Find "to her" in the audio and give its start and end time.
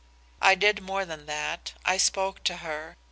2.45-2.97